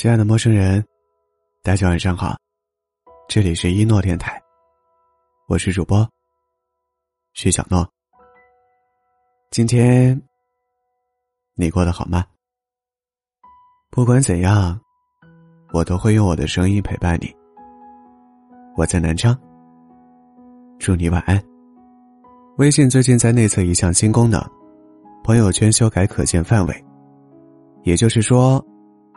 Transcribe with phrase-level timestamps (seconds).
[0.00, 0.82] 亲爱的陌生人，
[1.62, 2.34] 大家晚上好，
[3.28, 4.40] 这里是一诺电台，
[5.46, 6.08] 我是主播
[7.34, 7.86] 徐小诺。
[9.50, 10.18] 今天
[11.54, 12.24] 你过得好吗？
[13.90, 14.80] 不管怎样，
[15.70, 17.30] 我都会用我的声音陪伴你。
[18.78, 19.38] 我在南昌，
[20.78, 21.38] 祝你晚安。
[22.56, 24.42] 微信最近在内测一项新功能，
[25.22, 26.84] 朋友圈修改可见范围，
[27.82, 28.66] 也就是说。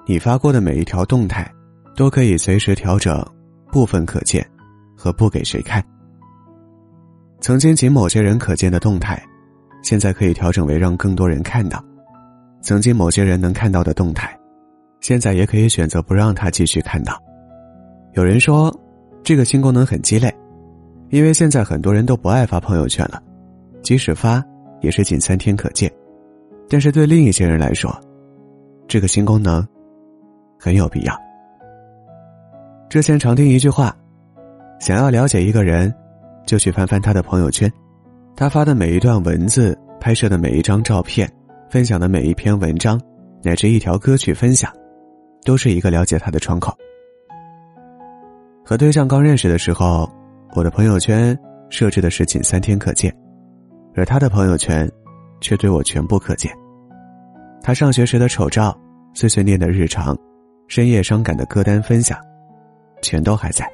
[0.05, 1.49] 你发过的每一条动态，
[1.95, 3.25] 都可以随时调整
[3.71, 4.45] 部分可见
[4.97, 5.83] 和不给谁看。
[7.39, 9.21] 曾经仅某些人可见的动态，
[9.81, 11.79] 现在可以调整为让更多人看到；
[12.61, 14.37] 曾经某些人能看到的动态，
[14.99, 17.17] 现在也可以选择不让他继续看到。
[18.13, 18.73] 有人说，
[19.23, 20.33] 这个新功能很鸡肋，
[21.11, 23.23] 因为现在很多人都不爱发朋友圈了，
[23.81, 24.43] 即使发
[24.81, 25.89] 也是仅三天可见。
[26.69, 27.97] 但是对另一些人来说，
[28.85, 29.65] 这个新功能。
[30.63, 31.13] 很有必要。
[32.87, 33.93] 之前常听一句话：
[34.79, 35.93] 想要了解一个人，
[36.45, 37.69] 就去翻翻他的朋友圈，
[38.33, 41.29] 他发的每一段文字、拍摄的每一张照片、
[41.69, 42.97] 分享的每一篇文章，
[43.43, 44.71] 乃至一条歌曲分享，
[45.43, 46.73] 都是一个了解他的窗口。
[48.63, 50.09] 和对象刚认识的时候，
[50.55, 51.37] 我的朋友圈
[51.69, 53.13] 设置的是仅三天可见，
[53.95, 54.89] 而他的朋友圈
[55.41, 56.49] 却对我全部可见。
[57.61, 58.73] 他上学时的丑照、
[59.13, 60.17] 碎碎念的日常。
[60.67, 62.17] 深夜伤感的歌单分享，
[63.01, 63.67] 全都还在。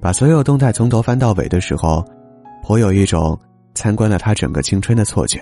[0.00, 2.04] 把所有动态从头翻到尾的时候，
[2.62, 3.38] 颇有一种
[3.74, 5.40] 参观了他整个青春的错觉。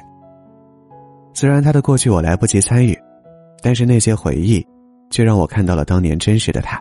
[1.34, 2.96] 虽然他的过去我来不及参与，
[3.62, 4.64] 但是那些回忆，
[5.10, 6.80] 却让我看到了当年真实的他。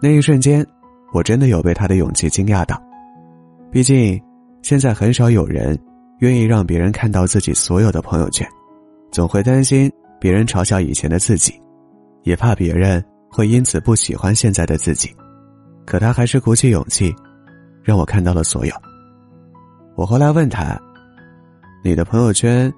[0.00, 0.66] 那一瞬间，
[1.12, 2.80] 我真的有被他的勇气惊讶到。
[3.70, 4.20] 毕竟，
[4.62, 5.78] 现在很少有人
[6.18, 8.48] 愿意让别人看到自己所有的朋友圈，
[9.10, 11.61] 总会担心别人嘲笑以前的自己。
[12.24, 15.14] 也怕别人会因此不喜欢现在的自己，
[15.84, 17.14] 可他还是鼓起勇气，
[17.82, 18.74] 让我看到了所有。
[19.96, 20.80] 我后来问他
[21.84, 22.72] ：“你的朋友圈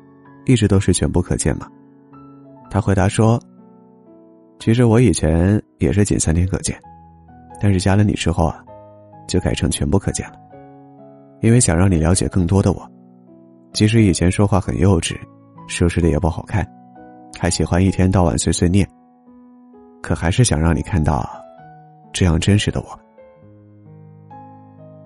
[0.46, 1.68] 一直都是全部可见吗？”
[2.70, 3.40] 他回答说
[4.58, 6.76] ：“其实我以前也是仅三天可见，
[7.60, 8.64] 但是加了你之后啊，
[9.28, 10.36] 就改成全部可见了，
[11.40, 12.90] 因为想让你了解更多的我。
[13.72, 15.14] 即使以前说话很幼稚，
[15.68, 16.66] 收拾的也不好看，
[17.38, 18.88] 还喜欢一天到晚碎碎念。”
[20.04, 21.26] 可还是想让你看到，
[22.12, 23.00] 这样真实的我。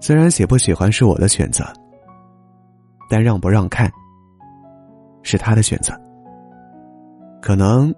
[0.00, 1.64] 虽然喜不喜欢是我的选择，
[3.09, 3.88] 但让不让看，
[5.22, 5.94] 是他的选择。
[7.41, 7.94] 可能，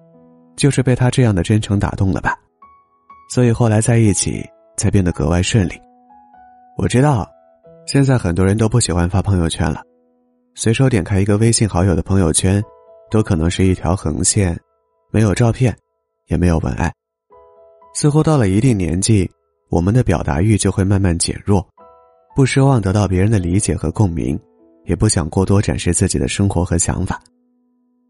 [0.56, 2.36] 就是被他这样的真诚打动了吧，
[3.30, 4.46] 所以后来在一起
[4.76, 5.80] 才变得格外顺利。
[6.76, 7.26] 我知道，
[7.86, 9.80] 现在很多人都不喜欢发朋友圈了，
[10.54, 12.62] 随手点开一个微信好友的朋友圈，
[13.10, 14.54] 都可能是一条横线，
[15.10, 15.74] 没有照片。
[16.30, 16.90] 也没有文案，
[17.92, 19.28] 似乎到了一定年纪，
[19.68, 21.68] 我们的表达欲就会慢慢减弱，
[22.36, 24.38] 不奢望得到别人的理解和共鸣，
[24.84, 27.20] 也不想过多展示自己的生活和想法。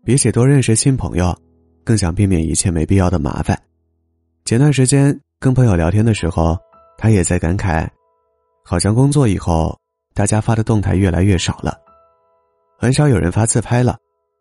[0.04, 1.34] 比起多认识新朋友，
[1.82, 3.58] 更想避免一切没必要的麻烦。
[4.44, 6.58] 前段时间跟朋友聊天的时候，
[6.98, 7.88] 他也在感慨，
[8.62, 9.74] 好像工作以后，
[10.12, 11.78] 大家发的动态越来越少了，
[12.78, 13.96] 很少有人发自拍了，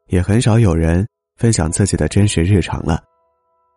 [0.08, 1.08] 也很少有人
[1.38, 3.02] 分享自己的真实日常了。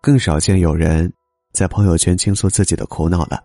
[0.03, 1.11] 更少见有人
[1.53, 3.41] 在朋友圈倾诉自己的苦恼了。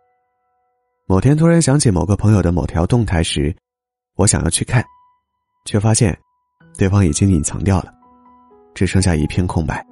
[1.07, 3.56] 某天突然想起某个朋友的某条动态时，
[4.16, 4.84] 我想要去看，
[5.66, 6.18] 却发现
[6.75, 7.94] 对方已经隐藏掉了，
[8.73, 9.85] 只剩下一片空白。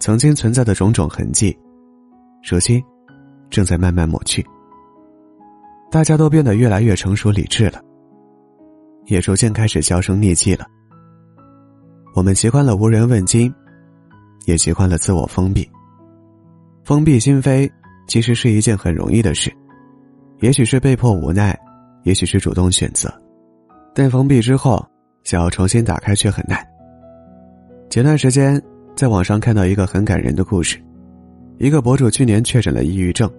[0.00, 1.56] 曾经存在的种种痕迹，
[2.42, 2.82] 如今
[3.48, 4.44] 正在慢慢抹去。
[5.88, 7.80] 大家都变得越来越成熟理智了，
[9.06, 10.66] 也逐渐开始销声匿迹了。
[12.16, 13.54] 我们习惯了无人问津。
[14.44, 15.68] 也习惯了自我封闭，
[16.84, 17.70] 封闭心扉
[18.06, 19.52] 其实是一件很容易的事，
[20.40, 21.58] 也许是被迫无奈，
[22.02, 23.12] 也许是主动选择，
[23.94, 24.84] 但封闭之后
[25.22, 26.58] 想要重新打开却很难。
[27.88, 28.60] 前段时间
[28.94, 30.78] 在网上看到一个很感人的故事，
[31.58, 33.30] 一个博主去年确诊了抑郁症，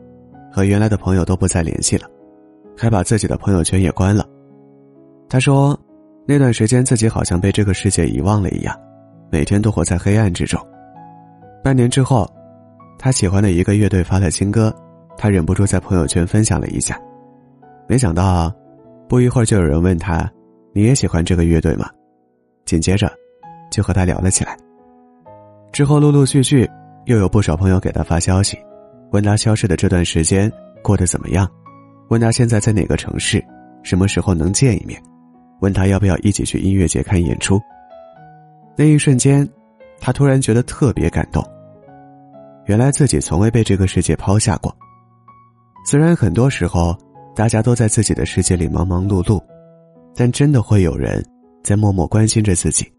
[0.52, 2.08] 和原来的朋友都不再联系了，
[2.76, 4.26] 还把自己的朋友圈也关了。
[5.30, 5.80] 他说，
[6.28, 8.76] 那段时间自己好像被这个世界遗忘了一样，
[9.30, 10.60] 每天都活在黑暗之中。
[11.66, 12.32] 半年之后，
[13.00, 14.72] 他喜欢的一个乐队发了新歌，
[15.18, 16.96] 他忍不住在朋友圈分享了一下。
[17.88, 18.54] 没想到，
[19.10, 20.32] 不一会儿就有人问他
[20.74, 21.90] ：“你也喜欢这个乐队吗？”
[22.66, 23.12] 紧接着，
[23.72, 24.56] 就和他聊了起来。
[25.72, 26.70] 之后陆陆续续
[27.06, 28.56] 又有不少朋友给他发消息，
[29.12, 30.52] 问他消失的这段时间
[30.84, 31.50] 过得怎么样，
[32.10, 33.44] 问他现在在哪个城市，
[33.82, 35.02] 什么时候能见一面，
[35.62, 37.60] 问他要不要一起去音乐节看演出。
[38.78, 39.50] 那一瞬间，
[40.00, 41.44] 他突然觉得特别感动。
[42.66, 44.76] 原来自己从未被这个世界抛下过。
[45.86, 46.98] 虽然很多时候
[47.36, 49.42] 大家都在自己的世界里忙忙碌碌，
[50.16, 51.24] 但真的会有人
[51.64, 52.92] 在默默关心着自己。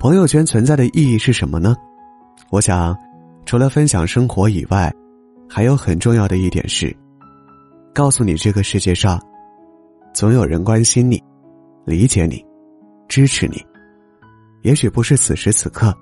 [0.00, 1.76] 朋友圈存在的意义是什么呢？
[2.50, 2.96] 我想，
[3.44, 4.92] 除了分享生活以外，
[5.48, 6.96] 还有很重要的一点是，
[7.92, 9.20] 告诉你这个世界上，
[10.14, 11.22] 总有人关心你，
[11.84, 12.42] 理解你，
[13.08, 13.60] 支持你。
[14.62, 15.92] 也许不是此时此刻，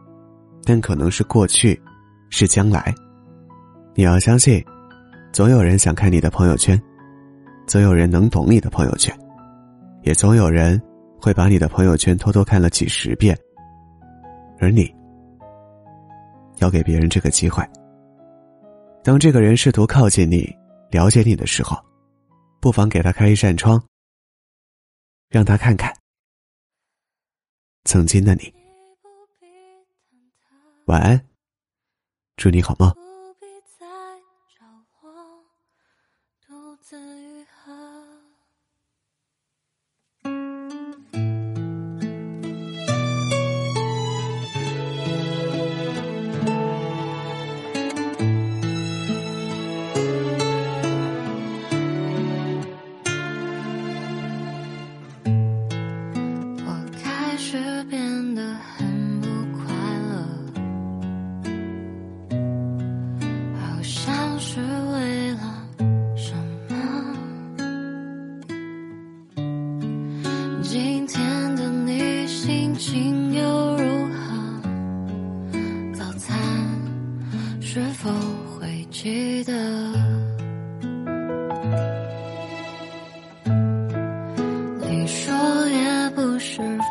[0.64, 1.81] 但可能是过去，
[2.31, 2.94] 是将来。
[3.94, 4.64] 你要相信，
[5.32, 6.81] 总有人想看你的朋友圈，
[7.67, 9.17] 总有人能懂你的朋友圈，
[10.02, 10.81] 也总有人
[11.20, 13.37] 会把你的朋友圈偷偷看了几十遍。
[14.58, 14.90] 而你，
[16.58, 17.62] 要给别人这个机会。
[19.02, 20.50] 当这个人试图靠近你、
[20.90, 21.76] 了解你的时候，
[22.61, 23.82] 不妨给他开一扇窗，
[25.29, 25.94] 让他看看。
[27.84, 28.52] 曾经的你，
[30.87, 31.22] 晚安，
[32.36, 33.06] 祝你好梦。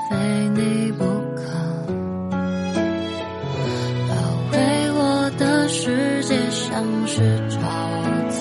[0.10, 0.16] 非
[0.56, 1.04] 你不
[1.36, 1.44] 可。
[4.08, 4.14] 包
[4.52, 4.58] 围
[4.94, 7.56] 我的世界像是沼
[8.30, 8.40] 泽，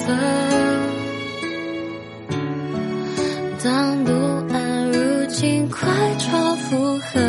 [3.62, 4.10] 当不
[4.52, 7.20] 安如今快超负荷，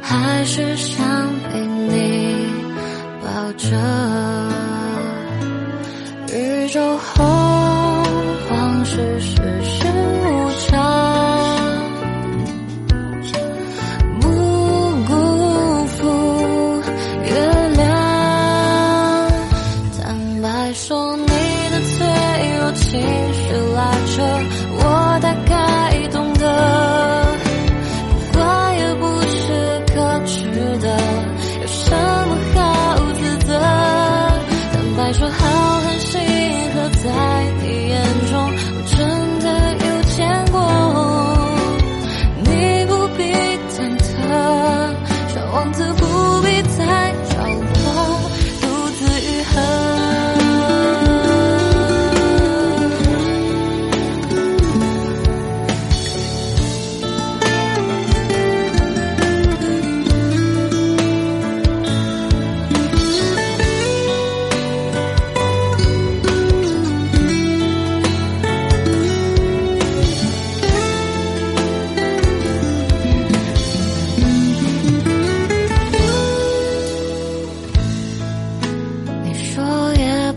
[0.00, 1.04] 还是想
[1.52, 2.46] 被你
[3.22, 3.66] 抱着。
[6.32, 7.26] 宇宙洪
[8.48, 9.39] 荒是。
[20.74, 22.06] 说你的脆
[22.60, 23.00] 弱情
[23.34, 24.22] 绪拉扯
[24.78, 26.99] 我大概懂得。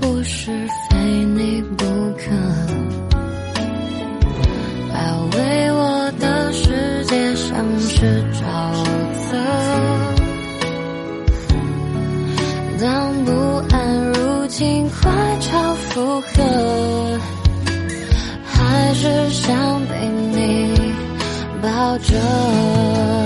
[0.04, 0.52] 不是
[0.90, 1.86] 非你不
[2.18, 2.30] 可，
[4.90, 4.96] 包
[5.32, 8.44] 围我的世界像是沼
[9.30, 9.38] 泽，
[12.82, 13.32] 当不
[13.74, 16.28] 安入侵，快超负荷，
[18.44, 20.94] 还是想被你
[21.62, 23.23] 抱着。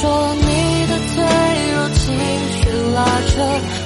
[0.00, 1.24] 说你的脆
[1.74, 2.18] 弱情
[2.50, 3.81] 绪拉扯